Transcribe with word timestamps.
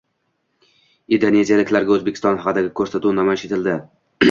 Indoneziyaliklarga 1.17 1.95
O‘zbekiston 1.97 2.41
haqidagi 2.47 2.75
ko‘rsatuv 2.83 3.17
namoyish 3.21 3.47
etildi 3.51 3.79